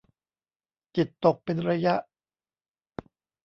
[0.95, 1.95] จิตตกเป็นระยะ